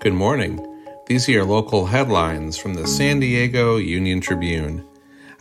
[0.00, 0.64] Good morning.
[1.06, 4.86] These are your local headlines from the San Diego Union Tribune.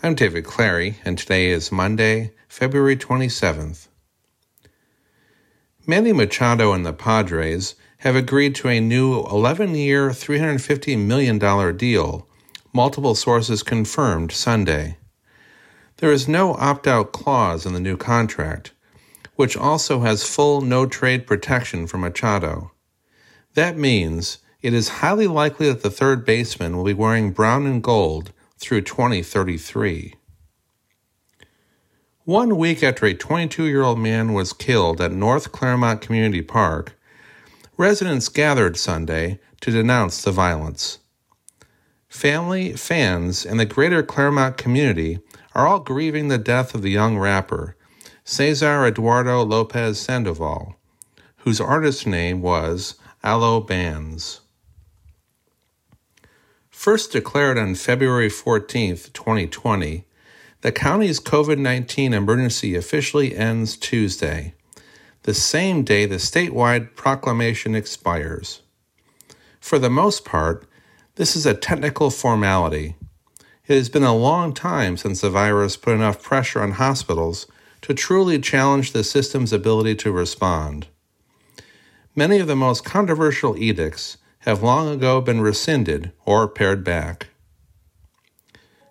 [0.02, 3.88] I'm David Clary, and today is Monday, February 27th.
[5.86, 12.28] Manny Machado and the Padres have agreed to a new 11 year, $350 million deal,
[12.74, 14.98] multiple sources confirmed Sunday.
[15.98, 18.72] There is no opt out clause in the new contract,
[19.36, 22.72] which also has full no trade protection for Machado.
[23.58, 27.82] That means it is highly likely that the third baseman will be wearing brown and
[27.82, 30.14] gold through 2033.
[32.24, 37.00] One week after a 22 year old man was killed at North Claremont Community Park,
[37.78, 41.00] residents gathered Sunday to denounce the violence.
[42.08, 45.18] Family, fans, and the greater Claremont community
[45.56, 47.76] are all grieving the death of the young rapper,
[48.24, 50.76] Cesar Eduardo Lopez Sandoval,
[51.38, 52.94] whose artist name was
[53.28, 54.40] Aloe Bands.
[56.70, 60.06] First declared on February 14, 2020,
[60.62, 64.54] the county's COVID 19 emergency officially ends Tuesday,
[65.24, 68.62] the same day the statewide proclamation expires.
[69.60, 70.66] For the most part,
[71.16, 72.96] this is a technical formality.
[73.68, 77.46] It has been a long time since the virus put enough pressure on hospitals
[77.82, 80.88] to truly challenge the system's ability to respond.
[82.18, 87.28] Many of the most controversial edicts have long ago been rescinded or pared back.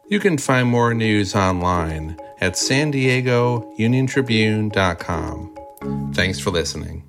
[0.09, 6.13] You can find more news online at san diego uniontribune.com.
[6.15, 7.03] Thanks for listening.